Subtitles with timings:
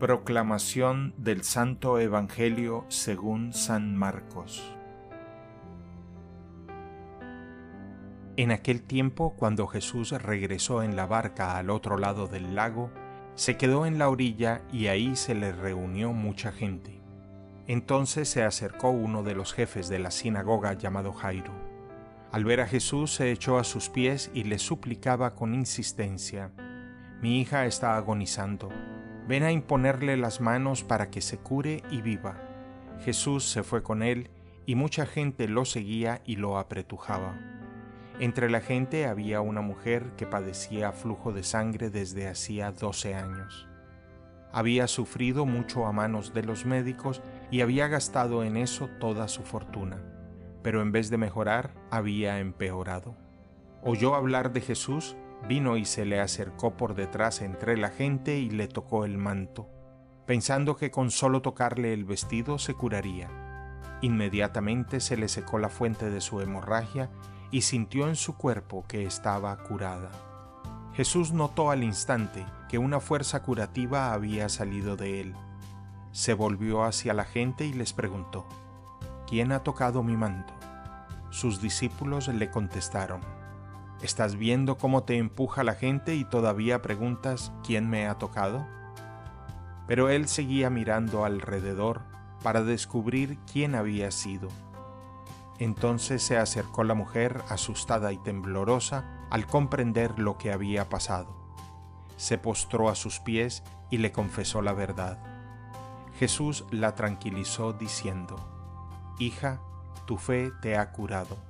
[0.00, 4.74] Proclamación del Santo Evangelio según San Marcos.
[8.38, 12.90] En aquel tiempo, cuando Jesús regresó en la barca al otro lado del lago,
[13.34, 17.02] se quedó en la orilla y ahí se le reunió mucha gente.
[17.66, 21.52] Entonces se acercó uno de los jefes de la sinagoga llamado Jairo.
[22.32, 26.52] Al ver a Jesús se echó a sus pies y le suplicaba con insistencia,
[27.20, 28.70] Mi hija está agonizando
[29.30, 32.34] Ven a imponerle las manos para que se cure y viva.
[33.04, 34.28] Jesús se fue con él
[34.66, 37.38] y mucha gente lo seguía y lo apretujaba.
[38.18, 43.68] Entre la gente había una mujer que padecía flujo de sangre desde hacía doce años.
[44.50, 49.44] Había sufrido mucho a manos de los médicos y había gastado en eso toda su
[49.44, 50.02] fortuna,
[50.64, 53.14] pero en vez de mejorar, había empeorado.
[53.84, 55.14] Oyó hablar de Jesús
[55.48, 59.68] Vino y se le acercó por detrás entre la gente y le tocó el manto,
[60.26, 63.28] pensando que con solo tocarle el vestido se curaría.
[64.02, 67.10] Inmediatamente se le secó la fuente de su hemorragia
[67.50, 70.10] y sintió en su cuerpo que estaba curada.
[70.94, 75.34] Jesús notó al instante que una fuerza curativa había salido de él.
[76.12, 78.46] Se volvió hacia la gente y les preguntó,
[79.26, 80.52] ¿quién ha tocado mi manto?
[81.30, 83.20] Sus discípulos le contestaron,
[84.02, 88.66] ¿Estás viendo cómo te empuja la gente y todavía preguntas quién me ha tocado?
[89.86, 92.00] Pero él seguía mirando alrededor
[92.42, 94.48] para descubrir quién había sido.
[95.58, 101.36] Entonces se acercó la mujer asustada y temblorosa al comprender lo que había pasado.
[102.16, 105.18] Se postró a sus pies y le confesó la verdad.
[106.18, 108.36] Jesús la tranquilizó diciendo,
[109.18, 109.60] Hija,
[110.06, 111.49] tu fe te ha curado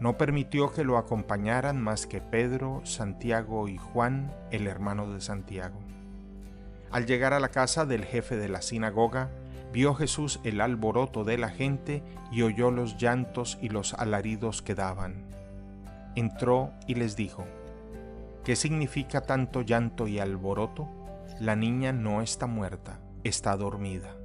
[0.00, 5.78] No permitió que lo acompañaran más que Pedro, Santiago y Juan, el hermano de Santiago.
[6.90, 9.28] Al llegar a la casa del jefe de la sinagoga,
[9.74, 12.02] vio Jesús el alboroto de la gente
[12.32, 15.26] y oyó los llantos y los alaridos que daban.
[16.16, 17.44] Entró y les dijo,
[18.42, 20.88] ¿qué significa tanto llanto y alboroto?
[21.40, 24.16] La niña no está muerta, está dormida.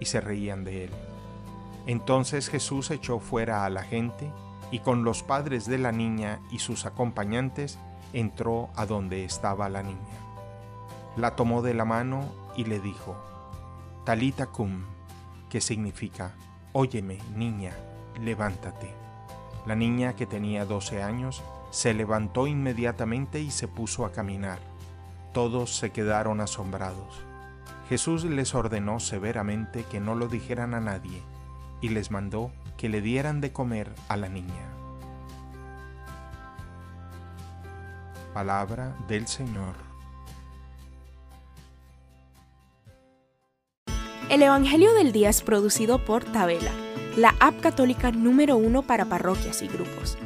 [0.00, 0.90] Y se reían de él.
[1.86, 4.28] Entonces Jesús echó fuera a la gente
[4.70, 7.78] y con los padres de la niña y sus acompañantes
[8.12, 9.98] entró a donde estaba la niña.
[11.16, 12.24] La tomó de la mano
[12.56, 13.16] y le dijo,
[14.04, 14.84] Talita cum,
[15.48, 16.32] que significa,
[16.72, 17.72] Óyeme, niña,
[18.20, 18.92] levántate.
[19.66, 24.58] La niña, que tenía doce años, se levantó inmediatamente y se puso a caminar.
[25.32, 27.22] Todos se quedaron asombrados.
[27.88, 31.22] Jesús les ordenó severamente que no lo dijeran a nadie
[31.84, 34.72] y les mandó que le dieran de comer a la niña.
[38.32, 39.74] Palabra del Señor.
[44.30, 46.72] El Evangelio del Día es producido por Tabela,
[47.18, 50.16] la app católica número uno para parroquias y grupos.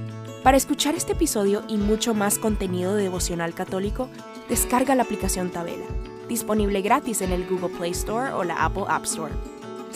[0.44, 4.08] Para escuchar este episodio y mucho más contenido devocional católico,
[4.48, 5.86] descarga la aplicación Tabela,
[6.28, 9.57] disponible gratis en el Google Play Store o la Apple App Store.